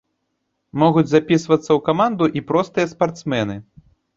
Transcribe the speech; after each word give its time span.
Могуць 0.83 1.11
запісвацца 1.11 1.65
ў 1.65 1.79
каманду 1.91 2.25
і 2.41 2.45
простыя 2.53 2.91
спартсмены. 2.99 3.63